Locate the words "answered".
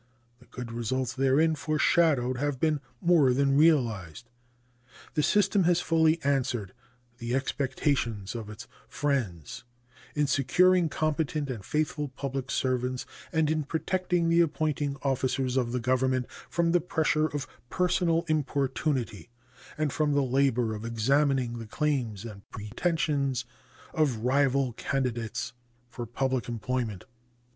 6.23-6.73